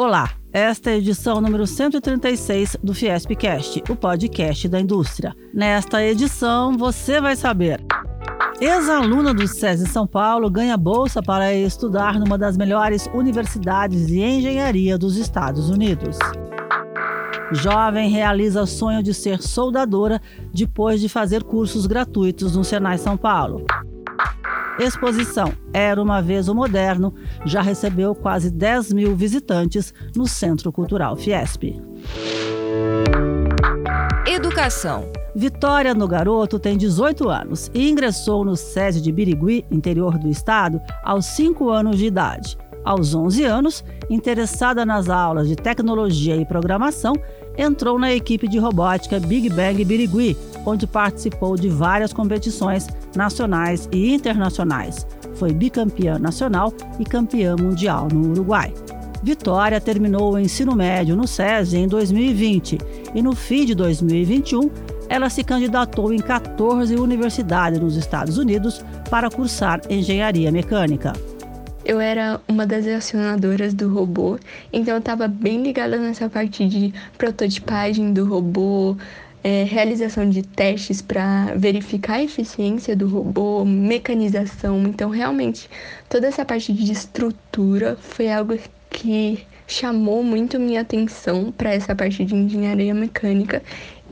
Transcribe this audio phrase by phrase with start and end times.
[0.00, 5.34] Olá, esta é a edição número 136 do Fiespcast, o podcast da indústria.
[5.52, 7.84] Nesta edição, você vai saber.
[8.60, 14.96] Ex-aluna do SESI São Paulo ganha bolsa para estudar numa das melhores universidades de engenharia
[14.96, 16.16] dos Estados Unidos.
[17.50, 20.22] Jovem realiza sonho de ser soldadora
[20.54, 23.66] depois de fazer cursos gratuitos no Senai São Paulo.
[24.78, 27.12] Exposição Era uma Vez o Moderno
[27.44, 31.80] já recebeu quase 10 mil visitantes no Centro Cultural Fiesp.
[34.26, 35.10] Educação.
[35.34, 40.80] Vitória no Garoto tem 18 anos e ingressou no SESI de Birigui, interior do estado,
[41.02, 42.56] aos 5 anos de idade.
[42.84, 47.14] Aos 11 anos, interessada nas aulas de tecnologia e programação,
[47.56, 52.86] entrou na equipe de robótica Big Bang Birigui, onde participou de várias competições
[53.18, 55.04] nacionais e internacionais.
[55.34, 58.72] Foi bicampeã nacional e campeã mundial no Uruguai.
[59.20, 62.78] Vitória terminou o ensino médio no SESI em 2020
[63.16, 64.70] e no fim de 2021
[65.08, 71.12] ela se candidatou em 14 universidades nos Estados Unidos para cursar engenharia mecânica
[71.88, 74.38] eu era uma das acionadoras do robô,
[74.70, 78.94] então eu estava bem ligada nessa parte de prototipagem do robô,
[79.42, 84.82] é, realização de testes para verificar a eficiência do robô, mecanização.
[84.82, 85.68] Então, realmente,
[86.08, 88.58] toda essa parte de estrutura foi algo
[88.90, 93.62] que chamou muito minha atenção para essa parte de engenharia mecânica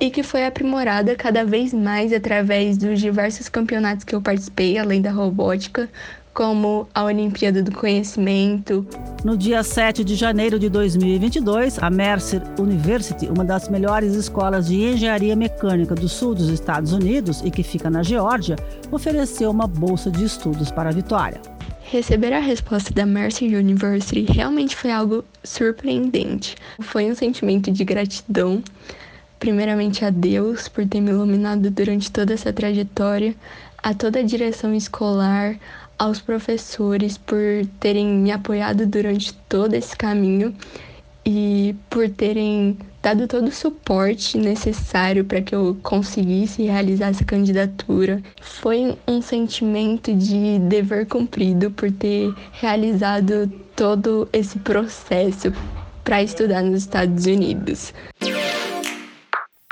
[0.00, 5.00] e que foi aprimorada cada vez mais através dos diversos campeonatos que eu participei, além
[5.00, 5.88] da robótica,
[6.34, 8.84] como a Olimpíada do Conhecimento.
[9.24, 14.82] No dia 7 de janeiro de 2022, a Mercer University, uma das melhores escolas de
[14.82, 18.56] engenharia mecânica do sul dos Estados Unidos e que fica na Geórgia,
[18.90, 21.40] ofereceu uma bolsa de estudos para a Vitória.
[21.84, 26.56] Receber a resposta da Mercer University realmente foi algo surpreendente.
[26.80, 28.60] Foi um sentimento de gratidão,
[29.38, 33.36] primeiramente a Deus por ter me iluminado durante toda essa trajetória,
[33.84, 35.56] a toda a direção escolar,
[35.98, 37.38] aos professores por
[37.80, 40.54] terem me apoiado durante todo esse caminho
[41.24, 48.22] e por terem dado todo o suporte necessário para que eu conseguisse realizar essa candidatura.
[48.40, 55.52] Foi um sentimento de dever cumprido por ter realizado todo esse processo
[56.02, 57.92] para estudar nos Estados Unidos.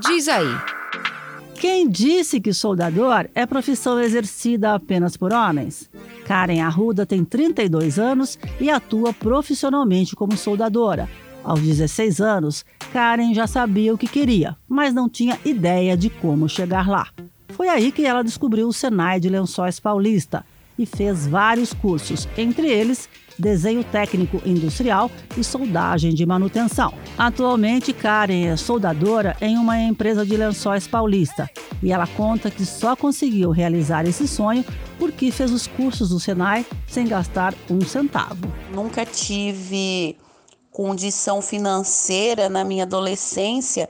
[0.00, 0.75] Diz aí.
[1.68, 5.90] Quem disse que soldador é profissão exercida apenas por homens?
[6.24, 11.08] Karen Arruda tem 32 anos e atua profissionalmente como soldadora.
[11.42, 16.48] Aos 16 anos, Karen já sabia o que queria, mas não tinha ideia de como
[16.48, 17.08] chegar lá.
[17.48, 20.46] Foi aí que ela descobriu o Senai de Lençóis Paulista
[20.78, 26.92] e fez vários cursos, entre eles desenho técnico industrial e soldagem de manutenção.
[27.18, 31.50] Atualmente, Karen é soldadora em uma empresa de lençóis paulista
[31.82, 34.64] e ela conta que só conseguiu realizar esse sonho
[34.98, 38.52] porque fez os cursos do Senai sem gastar um centavo.
[38.72, 40.16] Nunca tive
[40.70, 43.88] condição financeira na minha adolescência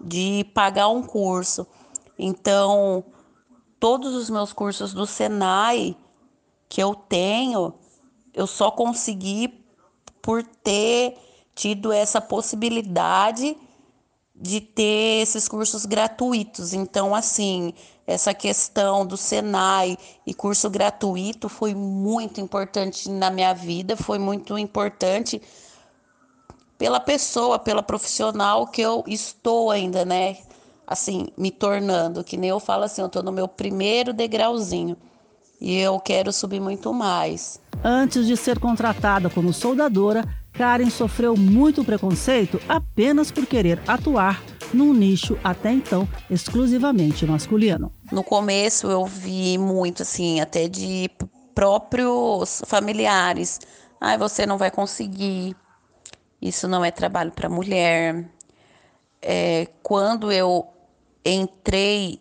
[0.00, 1.66] de pagar um curso.
[2.18, 3.04] Então,
[3.80, 5.96] todos os meus cursos do Senai
[6.68, 7.74] que eu tenho,
[8.34, 9.64] eu só consegui
[10.20, 11.16] por ter
[11.54, 13.56] tido essa possibilidade
[14.34, 16.72] de ter esses cursos gratuitos.
[16.72, 17.72] Então, assim,
[18.06, 24.56] essa questão do Senai e curso gratuito foi muito importante na minha vida, foi muito
[24.56, 25.42] importante
[26.76, 30.38] pela pessoa, pela profissional que eu estou ainda, né?
[30.86, 34.96] Assim, me tornando, que nem eu falo assim, eu estou no meu primeiro degrauzinho
[35.60, 37.60] e eu quero subir muito mais.
[37.82, 44.42] Antes de ser contratada como soldadora, Karen sofreu muito preconceito apenas por querer atuar
[44.72, 47.92] num nicho até então exclusivamente masculino.
[48.10, 51.10] No começo eu vi muito assim, até de
[51.54, 53.60] próprios familiares.
[54.00, 55.56] Ai, ah, você não vai conseguir.
[56.40, 58.30] Isso não é trabalho para mulher.
[59.20, 60.68] É, quando eu
[61.24, 62.20] entrei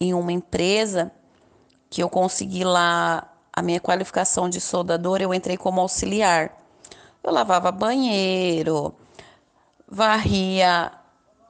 [0.00, 1.12] em uma empresa
[1.92, 3.22] que eu consegui lá
[3.52, 6.50] a minha qualificação de soldadora, eu entrei como auxiliar.
[7.22, 8.94] Eu lavava banheiro,
[9.86, 10.90] varria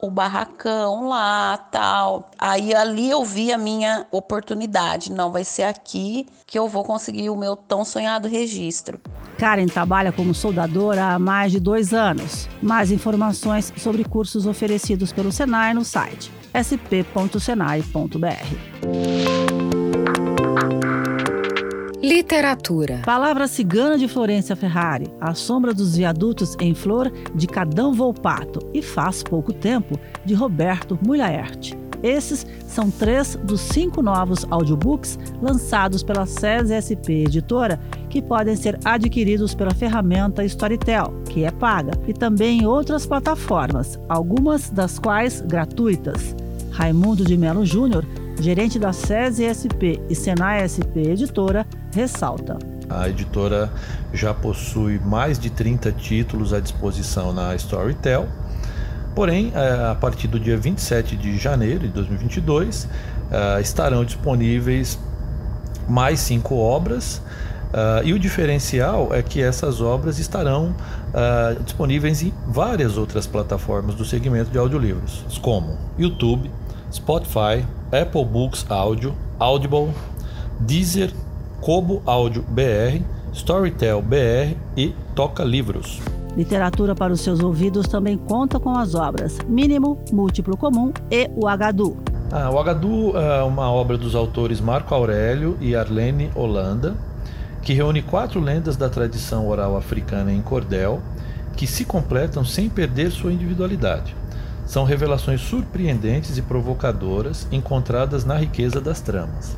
[0.01, 2.29] o barracão lá, tal.
[2.37, 5.13] Aí ali eu vi a minha oportunidade.
[5.13, 8.99] Não vai ser aqui que eu vou conseguir o meu tão sonhado registro.
[9.37, 12.49] Karen trabalha como soldadora há mais de dois anos.
[12.61, 17.33] Mais informações sobre cursos oferecidos pelo Senai no site sp.senai.br.
[22.03, 22.99] Literatura.
[23.05, 28.81] Palavra cigana de Florência Ferrari, A Sombra dos Viadutos em Flor, de Cadão Volpato, e
[28.81, 31.71] Faz Pouco Tempo, de Roberto Mulhaert.
[32.03, 37.79] Esses são três dos cinco novos audiobooks lançados pela SESI SP Editora,
[38.09, 43.97] que podem ser adquiridos pela ferramenta Storytel, que é paga, e também em outras plataformas,
[44.09, 46.35] algumas das quais gratuitas.
[46.69, 48.05] Raimundo de Melo Júnior,
[48.39, 52.57] gerente da SESI SP e Senai SP Editora, ressalta.
[52.89, 53.71] A editora
[54.13, 58.27] já possui mais de 30 títulos à disposição na Storytel
[59.15, 62.87] Porém, é, a partir do dia 27 de janeiro de 2022,
[63.31, 64.97] é, estarão disponíveis
[65.87, 67.21] mais cinco obras.
[67.73, 70.75] Uh, e o diferencial é que essas obras estarão
[71.65, 76.51] disponíveis em várias outras plataformas do segmento de audiolivros, como YouTube,
[76.93, 79.89] Spotify, Apple Books Audio, Audible,
[80.59, 81.11] Deezer,
[81.59, 83.01] Kobo Audio BR,
[83.33, 85.99] Storytel BR e Toca Livros.
[86.37, 91.47] Literatura para os seus ouvidos também conta com as obras Mínimo, Múltiplo Comum e O
[91.47, 91.97] Agadu.
[92.31, 96.95] Ah, o Agadu é uma obra dos autores Marco Aurélio e Arlene Holanda,
[97.61, 101.01] que reúne quatro lendas da tradição oral africana em cordel,
[101.55, 104.15] que se completam sem perder sua individualidade.
[104.65, 109.57] São revelações surpreendentes e provocadoras encontradas na riqueza das tramas.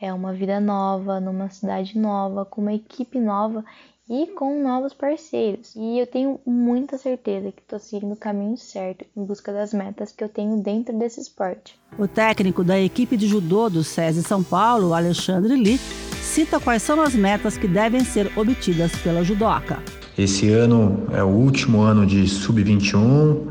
[0.00, 3.64] É uma vida nova, numa cidade nova, com uma equipe nova
[4.08, 5.74] e com novos parceiros.
[5.76, 10.12] E eu tenho muita certeza que estou seguindo o caminho certo em busca das metas
[10.12, 11.78] que eu tenho dentro desse esporte.
[11.98, 15.78] O técnico da equipe de judô do SESI São Paulo, Alexandre Lee,
[16.22, 19.82] cita quais são as metas que devem ser obtidas pela judoca.
[20.18, 23.48] Esse ano é o último ano de sub-21,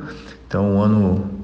[0.47, 1.42] então um ano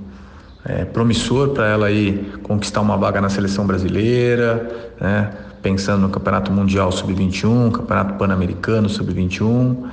[0.65, 5.31] é, promissor para ela aí conquistar uma vaga na seleção brasileira, né?
[5.61, 9.89] pensando no Campeonato Mundial Sub-21, Campeonato Pan-Americano Sub-21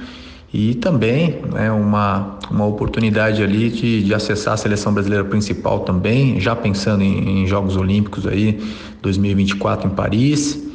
[0.52, 6.40] e também né, uma, uma oportunidade ali de, de acessar a seleção brasileira principal também,
[6.40, 8.60] já pensando em, em Jogos Olímpicos aí
[9.02, 10.65] 2024 em Paris.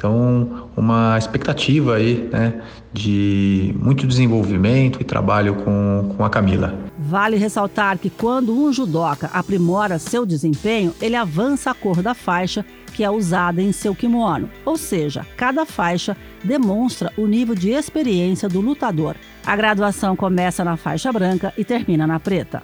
[0.00, 6.74] Então, uma expectativa aí, né, de muito desenvolvimento e trabalho com, com a Camila.
[6.98, 12.64] Vale ressaltar que quando um judoca aprimora seu desempenho, ele avança a cor da faixa
[12.94, 18.48] que é usada em seu kimono, ou seja, cada faixa demonstra o nível de experiência
[18.48, 19.16] do lutador.
[19.44, 22.62] A graduação começa na faixa branca e termina na preta.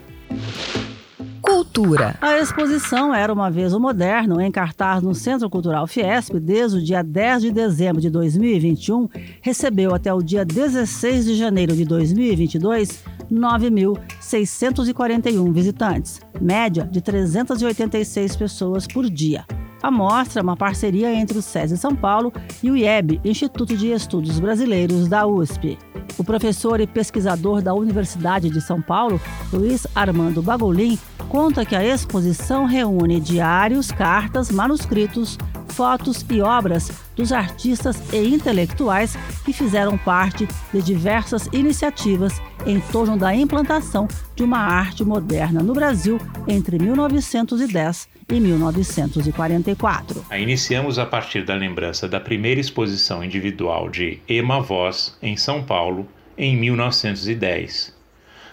[1.76, 2.16] Cultura.
[2.22, 6.82] A exposição Era uma Vez o Moderno, em cartaz no Centro Cultural Fiesp, desde o
[6.82, 9.06] dia 10 de dezembro de 2021,
[9.42, 18.86] recebeu até o dia 16 de janeiro de 2022 9.641 visitantes, média de 386 pessoas
[18.86, 19.44] por dia.
[19.86, 23.92] A mostra é uma parceria entre o SESI São Paulo e o IEB, Instituto de
[23.92, 25.78] Estudos Brasileiros da USP.
[26.18, 29.20] O professor e pesquisador da Universidade de São Paulo,
[29.52, 35.38] Luiz Armando Bagolin, conta que a exposição reúne diários, cartas, manuscritos,
[35.76, 39.14] fotos e obras dos artistas e intelectuais
[39.44, 45.74] que fizeram parte de diversas iniciativas em torno da implantação de uma arte moderna no
[45.74, 46.18] Brasil
[46.48, 50.24] entre 1910 e 1944.
[50.30, 55.62] A iniciamos a partir da lembrança da primeira exposição individual de Emma Voss em São
[55.62, 57.94] Paulo em 1910.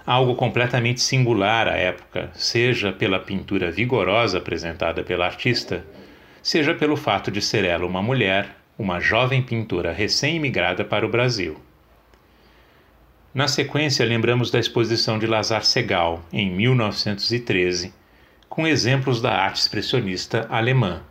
[0.05, 5.85] Algo completamente singular à época, seja pela pintura vigorosa apresentada pela artista,
[6.43, 11.57] seja pelo fato de ser ela uma mulher, uma jovem pintora recém-imigrada para o Brasil.
[13.33, 17.93] Na sequência, lembramos da exposição de Lazar Segal, em 1913,
[18.49, 21.01] com exemplos da arte expressionista alemã,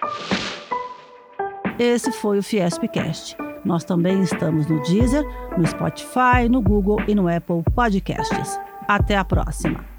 [1.80, 3.36] Esse foi o Fiespcast.
[3.66, 5.26] Nós também estamos no Deezer,
[5.58, 8.60] no Spotify, no Google e no Apple Podcasts.
[8.94, 9.91] Até a próxima!